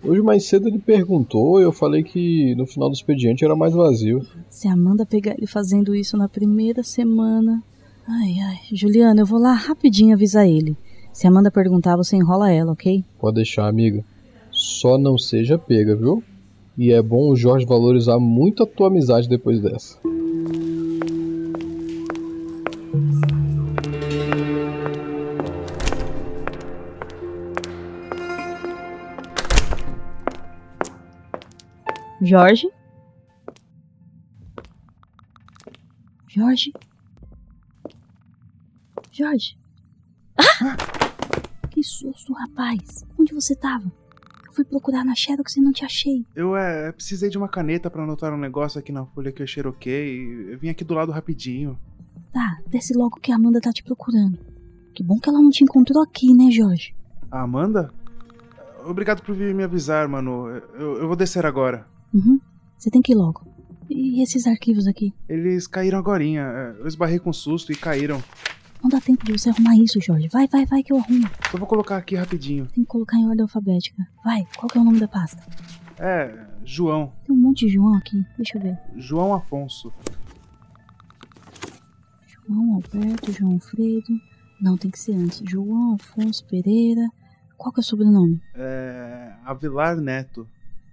Hoje 0.04 0.20
mais 0.20 0.44
cedo 0.44 0.68
ele 0.68 0.78
perguntou 0.78 1.58
e 1.58 1.64
eu 1.64 1.72
falei 1.72 2.02
que 2.02 2.54
no 2.56 2.66
final 2.66 2.90
do 2.90 2.94
expediente 2.94 3.42
era 3.42 3.56
mais 3.56 3.72
vazio. 3.72 4.20
Se 4.50 4.68
a 4.68 4.74
Amanda 4.74 5.06
pegar 5.06 5.32
ele 5.32 5.46
fazendo 5.46 5.94
isso 5.94 6.14
na 6.14 6.28
primeira 6.28 6.82
semana. 6.82 7.62
Ai, 8.06 8.38
ai. 8.38 8.58
Juliana, 8.70 9.22
eu 9.22 9.26
vou 9.26 9.40
lá 9.40 9.54
rapidinho 9.54 10.14
avisar 10.14 10.46
ele. 10.46 10.76
Se 11.12 11.26
Amanda 11.26 11.50
perguntar, 11.50 11.96
você 11.96 12.16
enrola 12.16 12.50
ela, 12.50 12.72
ok? 12.72 13.04
Pode 13.18 13.36
deixar, 13.36 13.66
amiga. 13.66 14.04
Só 14.52 14.96
não 14.96 15.18
seja 15.18 15.58
pega, 15.58 15.96
viu? 15.96 16.22
E 16.76 16.92
é 16.92 17.02
bom 17.02 17.30
o 17.30 17.36
Jorge 17.36 17.66
valorizar 17.66 18.18
muito 18.18 18.62
a 18.62 18.66
tua 18.66 18.86
amizade 18.86 19.28
depois 19.28 19.60
dessa. 19.60 19.98
Jorge? 32.20 32.68
Jorge? 36.28 36.72
Jorge? 39.10 39.56
Que 41.88 41.94
susto, 41.94 42.34
rapaz! 42.34 43.02
Onde 43.18 43.32
você 43.32 43.56
tava? 43.56 43.90
Eu 44.46 44.52
fui 44.52 44.62
procurar 44.62 45.06
na 45.06 45.14
Xerox 45.14 45.56
e 45.56 45.60
não 45.62 45.72
te 45.72 45.86
achei. 45.86 46.22
Eu 46.36 46.54
é, 46.54 46.92
precisei 46.92 47.30
de 47.30 47.38
uma 47.38 47.48
caneta 47.48 47.90
pra 47.90 48.04
anotar 48.04 48.34
um 48.34 48.38
negócio 48.38 48.78
aqui 48.78 48.92
na 48.92 49.06
folha 49.06 49.32
que 49.32 49.42
eu 49.42 49.46
xeroquei. 49.46 50.52
Eu 50.52 50.58
vim 50.58 50.68
aqui 50.68 50.84
do 50.84 50.92
lado 50.92 51.10
rapidinho. 51.10 51.78
Tá, 52.30 52.58
desce 52.66 52.92
logo 52.94 53.18
que 53.18 53.32
a 53.32 53.36
Amanda 53.36 53.58
tá 53.58 53.72
te 53.72 53.82
procurando. 53.82 54.38
Que 54.94 55.02
bom 55.02 55.18
que 55.18 55.30
ela 55.30 55.40
não 55.40 55.48
te 55.48 55.64
encontrou 55.64 56.02
aqui, 56.02 56.34
né, 56.34 56.50
Jorge? 56.50 56.94
A 57.30 57.42
Amanda? 57.42 57.90
Obrigado 58.84 59.22
por 59.22 59.34
vir 59.34 59.54
me 59.54 59.64
avisar, 59.64 60.06
mano. 60.08 60.46
Eu, 60.74 60.98
eu 60.98 61.06
vou 61.06 61.16
descer 61.16 61.46
agora. 61.46 61.86
Uhum. 62.12 62.38
Você 62.76 62.90
tem 62.90 63.00
que 63.00 63.12
ir 63.12 63.16
logo. 63.16 63.46
E 63.88 64.22
esses 64.22 64.46
arquivos 64.46 64.86
aqui? 64.86 65.14
Eles 65.26 65.66
caíram 65.66 65.98
agorinha. 65.98 66.42
Eu 66.78 66.86
esbarrei 66.86 67.18
com 67.18 67.32
susto 67.32 67.72
e 67.72 67.74
caíram. 67.74 68.22
Não 68.82 68.88
dá 68.88 69.00
tempo 69.00 69.24
de 69.24 69.32
você 69.32 69.50
arrumar 69.50 69.76
isso, 69.76 70.00
Jorge. 70.00 70.28
Vai, 70.28 70.46
vai, 70.46 70.64
vai 70.64 70.82
que 70.82 70.92
eu 70.92 70.98
arrumo. 70.98 71.28
Eu 71.52 71.58
vou 71.58 71.66
colocar 71.66 71.96
aqui 71.96 72.14
rapidinho. 72.14 72.66
Tem 72.66 72.84
que 72.84 72.88
colocar 72.88 73.16
em 73.16 73.26
ordem 73.26 73.42
alfabética. 73.42 74.06
Vai, 74.24 74.46
qual 74.56 74.68
que 74.68 74.78
é 74.78 74.80
o 74.80 74.84
nome 74.84 75.00
da 75.00 75.08
pasta? 75.08 75.42
É, 75.98 76.46
João. 76.64 77.12
Tem 77.26 77.34
um 77.34 77.40
monte 77.40 77.66
de 77.66 77.72
João 77.72 77.94
aqui. 77.94 78.24
Deixa 78.36 78.56
eu 78.56 78.62
ver. 78.62 78.78
João 78.96 79.34
Afonso. 79.34 79.92
João 82.26 82.74
Alberto, 82.74 83.32
João 83.32 83.54
Alfredo. 83.54 84.20
Não, 84.60 84.76
tem 84.76 84.90
que 84.90 84.98
ser 84.98 85.14
antes. 85.14 85.42
João 85.44 85.94
Afonso 85.94 86.44
Pereira. 86.46 87.08
Qual 87.56 87.72
que 87.72 87.80
é 87.80 87.82
o 87.82 87.84
sobrenome? 87.84 88.40
É. 88.54 89.32
Avilar 89.44 89.96
Neto. 89.96 90.48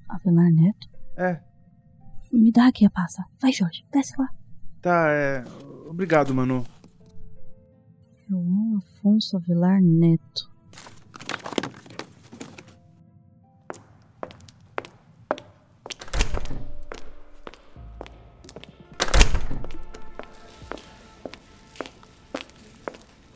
Avelar 0.09 0.51
Neto? 0.51 0.89
É. 1.15 1.39
Me 2.33 2.51
dá 2.51 2.67
aqui 2.67 2.85
a 2.85 2.89
pasta. 2.89 3.23
Vai, 3.39 3.51
Jorge. 3.51 3.85
Desce 3.93 4.13
lá. 4.17 4.27
Tá, 4.81 5.07
é. 5.09 5.43
Obrigado, 5.87 6.33
Manu. 6.33 6.65
Afonso 9.05 9.37
Avelar 9.37 9.79
Neto. 9.83 10.49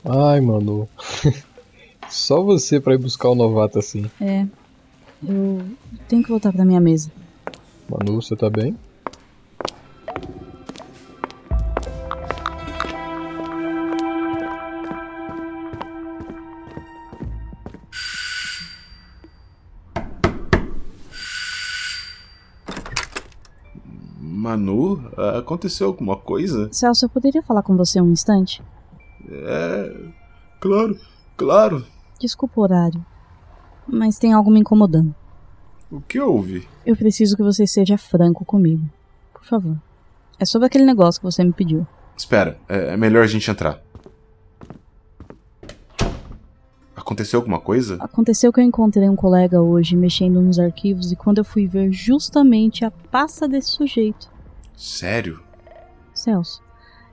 Ai, 0.04 0.42
Manu. 0.42 0.90
Só 2.10 2.42
você 2.42 2.80
pra 2.80 2.96
ir 2.96 2.98
buscar 2.98 3.30
o 3.30 3.36
novato 3.36 3.78
assim. 3.78 4.10
É. 4.20 4.48
Eu 5.22 5.64
tenho 6.08 6.24
que 6.24 6.30
voltar 6.30 6.52
pra 6.52 6.66
minha 6.66 6.82
mesa. 6.82 7.12
Manu, 7.88 8.20
você 8.20 8.36
tá 8.36 8.50
bem? 8.50 8.76
Aconteceu 25.38 25.88
alguma 25.88 26.16
coisa? 26.16 26.70
Celso, 26.72 27.06
eu 27.06 27.10
poderia 27.10 27.44
falar 27.44 27.64
com 27.64 27.76
você 27.76 28.00
um 28.00 28.12
instante? 28.12 28.62
É. 29.30 29.96
Claro, 30.60 30.98
claro. 31.38 31.86
Desculpa 32.20 32.60
o 32.60 32.64
horário, 32.64 33.06
mas 33.88 34.18
tem 34.18 34.34
algo 34.34 34.52
me 34.52 34.60
incomodando. 34.60 35.16
O 35.92 36.02
que 36.02 36.20
houve? 36.20 36.68
Eu 36.86 36.96
preciso 36.96 37.36
que 37.36 37.44
você 37.44 37.66
seja 37.66 37.98
franco 37.98 38.46
comigo. 38.46 38.84
Por 39.34 39.44
favor. 39.44 39.78
É 40.38 40.46
sobre 40.46 40.68
aquele 40.68 40.86
negócio 40.86 41.20
que 41.20 41.26
você 41.26 41.44
me 41.44 41.52
pediu. 41.52 41.88
Espera, 42.16 42.60
é, 42.68 42.94
é 42.94 42.98
melhor 42.98 43.24
a 43.24 43.28
gente 43.28 43.50
entrar. 43.50 43.82
Aconteceu 46.96 47.40
alguma 47.40 47.60
coisa? 47.60 47.98
Aconteceu 48.00 48.54
que 48.54 48.60
eu 48.60 48.64
encontrei 48.64 49.10
um 49.10 49.16
colega 49.16 49.62
hoje 49.62 49.96
mexendo 49.96 50.42
nos 50.42 50.60
arquivos 50.60 51.12
e 51.12 51.16
quando 51.16 51.40
eu 51.40 51.46
fui 51.46 51.66
ver 51.66 51.92
justamente 51.92 52.86
a 52.86 52.92
pasta 52.92 53.48
desse 53.48 53.70
sujeito. 53.70 54.30
Sério? 54.80 55.42
Celso, 56.14 56.62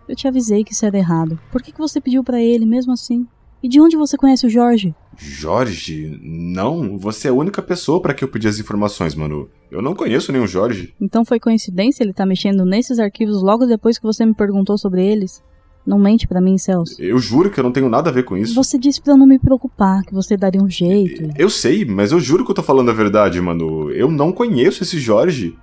eu 0.08 0.14
te 0.14 0.28
avisei 0.28 0.62
que 0.62 0.72
isso 0.72 0.86
era 0.86 0.96
errado. 0.96 1.36
Por 1.50 1.60
que, 1.60 1.72
que 1.72 1.80
você 1.80 2.00
pediu 2.00 2.22
para 2.22 2.40
ele 2.40 2.64
mesmo 2.64 2.92
assim? 2.92 3.26
E 3.60 3.68
de 3.68 3.80
onde 3.80 3.96
você 3.96 4.16
conhece 4.16 4.46
o 4.46 4.48
Jorge? 4.48 4.94
Jorge? 5.16 6.16
Não, 6.22 6.96
você 6.96 7.26
é 7.26 7.30
a 7.32 7.34
única 7.34 7.60
pessoa 7.60 8.00
para 8.00 8.14
que 8.14 8.22
eu 8.22 8.28
pedi 8.28 8.46
as 8.46 8.60
informações, 8.60 9.16
Manu. 9.16 9.50
Eu 9.68 9.82
não 9.82 9.96
conheço 9.96 10.30
nenhum 10.30 10.46
Jorge. 10.46 10.94
Então 11.00 11.24
foi 11.24 11.40
coincidência 11.40 12.04
ele 12.04 12.12
tá 12.12 12.24
mexendo 12.24 12.64
nesses 12.64 13.00
arquivos 13.00 13.42
logo 13.42 13.66
depois 13.66 13.98
que 13.98 14.04
você 14.04 14.24
me 14.24 14.34
perguntou 14.34 14.78
sobre 14.78 15.04
eles? 15.04 15.42
Não 15.84 15.98
mente 15.98 16.28
para 16.28 16.40
mim, 16.40 16.58
Celso. 16.58 17.02
Eu 17.02 17.18
juro 17.18 17.50
que 17.50 17.58
eu 17.58 17.64
não 17.64 17.72
tenho 17.72 17.88
nada 17.88 18.10
a 18.10 18.12
ver 18.12 18.22
com 18.22 18.36
isso. 18.36 18.54
Você 18.54 18.78
disse 18.78 19.02
pra 19.02 19.14
eu 19.14 19.16
não 19.16 19.26
me 19.26 19.40
preocupar, 19.40 20.04
que 20.04 20.14
você 20.14 20.36
daria 20.36 20.62
um 20.62 20.70
jeito. 20.70 21.32
Eu 21.36 21.50
sei, 21.50 21.84
mas 21.84 22.12
eu 22.12 22.20
juro 22.20 22.44
que 22.44 22.50
eu 22.52 22.54
tô 22.54 22.62
falando 22.62 22.90
a 22.90 22.94
verdade, 22.94 23.40
Manu. 23.40 23.90
Eu 23.90 24.08
não 24.08 24.30
conheço 24.30 24.84
esse 24.84 25.00
Jorge. 25.00 25.56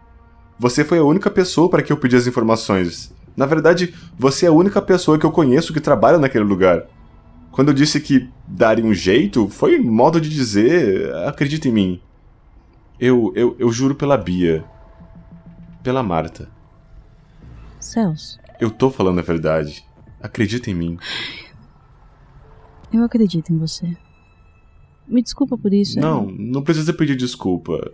Você 0.60 0.84
foi 0.84 1.00
a 1.00 1.04
única 1.04 1.30
pessoa 1.30 1.70
para 1.70 1.82
que 1.82 1.92
eu 1.92 1.98
pedi 1.98 2.16
as 2.16 2.28
informações. 2.28 3.14
Na 3.36 3.46
verdade, 3.46 3.94
você 4.18 4.46
é 4.46 4.50
a 4.50 4.54
única 4.54 4.82
pessoa 4.82 5.18
que 5.18 5.26
eu 5.26 5.32
conheço 5.32 5.74
que 5.74 5.82
trabalha 5.82 6.18
naquele 6.18 6.44
lugar. 6.44 6.86
Quando 7.52 7.70
eu 7.70 7.74
disse 7.74 8.00
que 8.00 8.30
daria 8.48 8.86
um 8.86 8.94
jeito, 8.94 9.48
foi 9.48 9.80
modo 9.80 10.20
de 10.20 10.30
dizer, 10.30 11.14
acredita 11.28 11.68
em 11.68 11.72
mim. 11.72 12.02
Eu, 13.00 13.32
eu, 13.36 13.56
eu 13.60 13.72
juro 13.72 13.96
pela 13.96 14.18
Bia. 14.18 14.64
Pela 15.84 16.02
Marta. 16.02 16.50
Celso, 17.80 18.40
Eu 18.60 18.72
tô 18.72 18.90
falando 18.90 19.20
a 19.20 19.24
verdade. 19.24 19.86
Acredita 20.22 20.72
em 20.72 20.74
mim. 20.74 20.98
eu 22.94 23.04
acredito 23.04 23.52
em 23.52 23.58
você. 23.58 23.98
Me 25.06 25.22
desculpa 25.22 25.58
por 25.58 25.74
isso. 25.74 26.00
Não, 26.00 26.26
não 26.26 26.64
precisa 26.64 26.94
pedir 26.94 27.16
desculpa. 27.18 27.92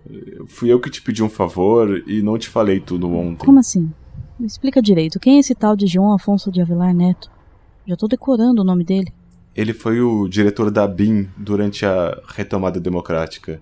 Fui 0.47 0.71
eu 0.71 0.79
que 0.79 0.89
te 0.89 1.01
pedi 1.01 1.23
um 1.23 1.29
favor 1.29 2.03
e 2.07 2.21
não 2.21 2.37
te 2.37 2.47
falei 2.47 2.79
tudo 2.79 3.11
ontem. 3.11 3.45
Como 3.45 3.59
assim? 3.59 3.91
Me 4.39 4.47
explica 4.47 4.81
direito. 4.81 5.19
Quem 5.19 5.37
é 5.37 5.39
esse 5.39 5.53
tal 5.53 5.75
de 5.75 5.85
João 5.85 6.13
Afonso 6.13 6.51
de 6.51 6.61
Avelar 6.61 6.93
Neto? 6.93 7.29
Já 7.85 7.95
tô 7.95 8.07
decorando 8.07 8.61
o 8.61 8.65
nome 8.65 8.83
dele. 8.83 9.13
Ele 9.55 9.73
foi 9.73 9.99
o 9.99 10.27
diretor 10.27 10.71
da 10.71 10.87
BIM 10.87 11.27
durante 11.35 11.85
a 11.85 12.21
retomada 12.27 12.79
democrática. 12.79 13.61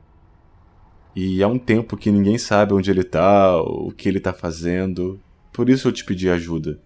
E 1.16 1.42
há 1.42 1.48
um 1.48 1.58
tempo 1.58 1.98
que 1.98 2.12
ninguém 2.12 2.38
sabe 2.38 2.74
onde 2.74 2.92
ele 2.92 3.04
tá, 3.04 3.60
o 3.60 3.92
que 3.92 4.08
ele 4.08 4.20
tá 4.20 4.32
fazendo. 4.32 5.20
Por 5.52 5.70
isso 5.70 5.88
eu 5.88 5.92
te 5.92 6.06
pedi 6.06 6.30
ajuda. 6.30 6.80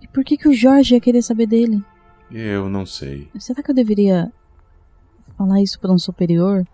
E 0.00 0.06
por 0.06 0.22
que, 0.22 0.36
que 0.36 0.48
o 0.48 0.54
Jorge 0.54 0.94
ia 0.94 1.00
querer 1.00 1.22
saber 1.22 1.46
dele? 1.46 1.82
Eu 2.30 2.68
não 2.68 2.86
sei. 2.86 3.28
Será 3.40 3.62
que 3.62 3.70
eu 3.70 3.74
deveria 3.74 4.30
falar 5.36 5.60
isso 5.60 5.80
para 5.80 5.92
um 5.92 5.98
superior? 5.98 6.64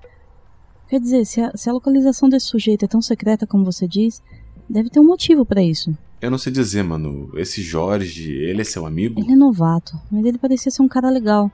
Quer 0.93 1.01
dizer, 1.01 1.25
se 1.25 1.41
a, 1.41 1.51
se 1.57 1.71
a 1.71 1.73
localização 1.73 2.29
desse 2.29 2.49
sujeito 2.49 2.85
é 2.85 2.87
tão 2.87 3.01
secreta 3.01 3.47
como 3.47 3.65
você 3.65 3.89
diz, 3.89 4.23
deve 4.69 4.91
ter 4.91 5.01
um 5.01 5.07
motivo 5.07 5.43
para 5.43 5.63
isso. 5.63 5.97
Eu 6.21 6.31
não 6.31 6.37
sei 6.37 6.53
dizer, 6.53 6.83
mano. 6.83 7.31
Esse 7.35 7.63
Jorge, 7.63 8.31
ele 8.31 8.61
é 8.61 8.65
seu 8.65 8.85
amigo? 8.85 9.19
Ele 9.19 9.33
é 9.33 9.35
novato, 9.35 9.99
mas 10.11 10.23
ele 10.23 10.37
parecia 10.37 10.71
ser 10.71 10.83
um 10.83 10.89
cara 10.89 11.09
legal. 11.09 11.51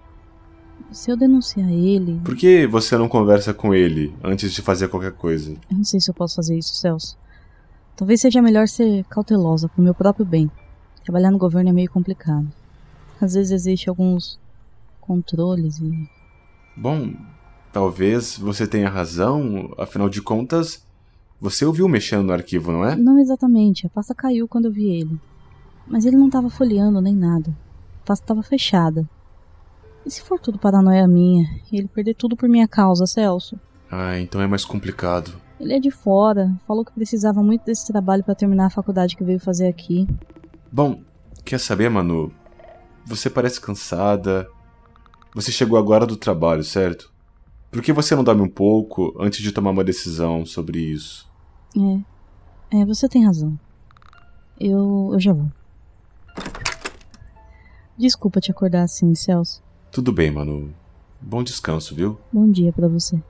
Se 0.90 1.12
eu 1.12 1.16
denunciar 1.16 1.70
ele. 1.70 2.20
Por 2.24 2.34
que 2.34 2.66
você 2.66 2.98
não 2.98 3.08
conversa 3.08 3.54
com 3.54 3.72
ele 3.72 4.12
antes 4.24 4.52
de 4.52 4.60
fazer 4.60 4.88
qualquer 4.88 5.12
coisa? 5.12 5.52
Eu 5.70 5.76
não 5.76 5.84
sei 5.84 6.00
se 6.00 6.10
eu 6.10 6.14
posso 6.14 6.34
fazer 6.34 6.58
isso, 6.58 6.74
Celso. 6.74 7.16
Talvez 7.94 8.20
seja 8.20 8.42
melhor 8.42 8.66
ser 8.66 9.04
cautelosa 9.04 9.68
pro 9.68 9.84
meu 9.84 9.94
próprio 9.94 10.26
bem. 10.26 10.50
Trabalhar 11.04 11.30
no 11.30 11.38
governo 11.38 11.70
é 11.70 11.72
meio 11.72 11.92
complicado. 11.92 12.48
Às 13.20 13.34
vezes 13.34 13.52
existe 13.52 13.88
alguns 13.88 14.36
controles 15.00 15.78
e. 15.78 16.10
Bom, 16.76 17.12
talvez 17.78 18.36
você 18.36 18.66
tenha 18.66 18.90
razão, 18.90 19.72
afinal 19.78 20.08
de 20.08 20.20
contas, 20.20 20.84
você 21.40 21.64
ouviu 21.64 21.88
mexendo 21.88 22.24
no 22.24 22.32
arquivo, 22.32 22.72
não 22.72 22.84
é? 22.84 22.96
Não 22.96 23.20
exatamente, 23.20 23.86
a 23.86 23.88
pasta 23.88 24.12
caiu 24.16 24.48
quando 24.48 24.64
eu 24.64 24.72
vi 24.72 24.88
ele. 24.88 25.16
Mas 25.86 26.04
ele 26.04 26.16
não 26.16 26.28
tava 26.28 26.50
folheando 26.50 27.00
nem 27.00 27.14
nada. 27.14 27.56
A 28.02 28.04
pasta 28.04 28.26
tava 28.26 28.42
fechada. 28.42 29.08
E 30.04 30.10
se 30.10 30.22
for 30.22 30.40
tudo 30.40 30.58
paranoia 30.58 31.06
minha 31.06 31.48
e 31.70 31.78
ele 31.78 31.86
perder 31.86 32.14
tudo 32.14 32.36
por 32.36 32.48
minha 32.48 32.66
causa, 32.66 33.06
Celso? 33.06 33.56
Ah, 33.88 34.18
então 34.18 34.40
é 34.40 34.46
mais 34.48 34.64
complicado. 34.64 35.30
Ele 35.60 35.72
é 35.72 35.78
de 35.78 35.92
fora, 35.92 36.52
falou 36.66 36.84
que 36.84 36.90
precisava 36.90 37.44
muito 37.44 37.64
desse 37.64 37.86
trabalho 37.86 38.24
para 38.24 38.34
terminar 38.34 38.66
a 38.66 38.70
faculdade 38.70 39.16
que 39.16 39.22
veio 39.22 39.38
fazer 39.38 39.68
aqui. 39.68 40.04
Bom, 40.72 41.00
quer 41.44 41.60
saber, 41.60 41.88
Manu? 41.88 42.32
Você 43.06 43.30
parece 43.30 43.60
cansada. 43.60 44.48
Você 45.32 45.52
chegou 45.52 45.78
agora 45.78 46.04
do 46.04 46.16
trabalho, 46.16 46.64
certo? 46.64 47.16
Por 47.70 47.82
que 47.82 47.92
você 47.92 48.14
não 48.16 48.24
dorme 48.24 48.42
um 48.42 48.48
pouco 48.48 49.14
antes 49.20 49.40
de 49.40 49.52
tomar 49.52 49.70
uma 49.70 49.84
decisão 49.84 50.46
sobre 50.46 50.78
isso? 50.78 51.28
É. 51.76 52.80
É, 52.80 52.84
você 52.84 53.08
tem 53.08 53.24
razão. 53.24 53.58
Eu. 54.58 55.10
eu 55.12 55.20
já 55.20 55.32
vou. 55.32 55.50
Desculpa 57.96 58.40
te 58.40 58.50
acordar 58.50 58.82
assim, 58.82 59.14
Celso. 59.14 59.62
Tudo 59.90 60.12
bem, 60.12 60.30
Manu. 60.30 60.72
Bom 61.20 61.42
descanso, 61.42 61.94
viu? 61.94 62.18
Bom 62.32 62.50
dia 62.50 62.72
para 62.72 62.88
você. 62.88 63.20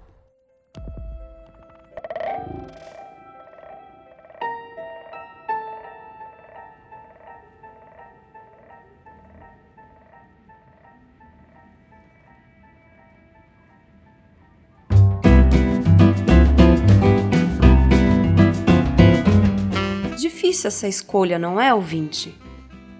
Difícil 20.58 20.68
essa 20.68 20.88
escolha, 20.88 21.38
não 21.38 21.60
é, 21.60 21.73
ouvinte? 21.73 22.36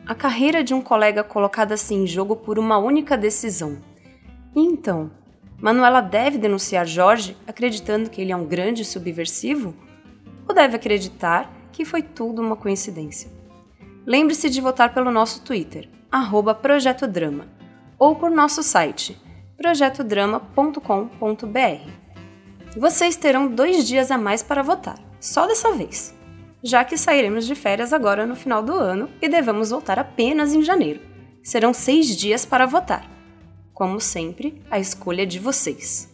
A 0.07 0.15
carreira 0.15 0.63
de 0.63 0.73
um 0.73 0.81
colega 0.81 1.25
colocada 1.25 1.75
assim 1.75 2.05
em 2.05 2.07
jogo 2.07 2.37
por 2.37 2.57
uma 2.57 2.79
única 2.79 3.17
decisão. 3.17 3.79
E 4.55 4.61
então, 4.61 5.11
Manuela 5.61 6.01
deve 6.01 6.39
denunciar 6.39 6.87
Jorge 6.87 7.37
acreditando 7.49 8.11
que 8.11 8.21
ele 8.21 8.31
é 8.31 8.37
um 8.37 8.47
grande 8.47 8.85
subversivo? 8.85 9.75
Ou 10.49 10.55
deve 10.55 10.77
acreditar 10.77 11.53
que 11.73 11.85
foi 11.85 12.01
tudo 12.01 12.41
uma 12.41 12.55
coincidência? 12.55 13.29
Lembre-se 14.07 14.49
de 14.49 14.61
votar 14.61 14.95
pelo 14.95 15.11
nosso 15.11 15.43
Twitter, 15.43 15.89
arroba 16.13 16.55
Projeto 16.55 17.09
Drama, 17.09 17.49
ou 17.99 18.15
por 18.15 18.31
nosso 18.31 18.63
site, 18.63 19.21
projetodrama.com.br. 19.57 21.91
Vocês 22.77 23.17
terão 23.17 23.49
dois 23.49 23.85
dias 23.85 24.13
a 24.13 24.17
mais 24.17 24.45
para 24.45 24.63
votar, 24.63 25.01
só 25.19 25.45
dessa 25.49 25.73
vez, 25.73 26.17
já 26.63 26.85
que 26.85 26.97
sairemos 26.97 27.47
de 27.47 27.55
férias 27.55 27.93
agora 27.93 28.27
no 28.27 28.35
final 28.35 28.63
do 28.63 28.75
ano 28.75 29.09
e 29.21 29.29
devemos 29.29 29.71
voltar 29.71 29.99
apenas 29.99 30.53
em 30.55 30.63
janeiro. 30.63 31.01
Serão 31.43 31.73
seis 31.73 32.17
dias 32.17 32.45
para 32.45 32.67
votar. 32.67 33.09
Como 33.73 34.01
sempre, 34.01 34.61
a 34.71 34.79
escolha 34.79 35.23
é 35.23 35.27
de 35.27 35.39
vocês. 35.39 36.13